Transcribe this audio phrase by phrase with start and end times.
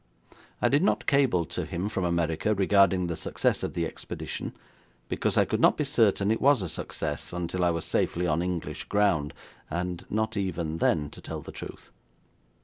[0.63, 4.55] I did not cable to him from America regarding the success of the expedition,
[5.09, 8.41] because I could not be certain it was a success until I was safely on
[8.41, 9.31] English ground,
[9.69, 11.91] and not even then, to tell the truth.